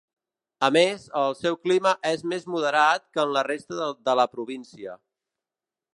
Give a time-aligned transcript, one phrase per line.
[0.67, 4.97] A més, el seu clima és més moderat que en la resta de la província.